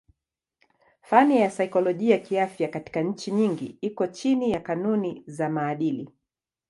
[1.01, 6.09] Fani ya saikolojia kiafya katika nchi nyingi iko chini ya kanuni za maadili.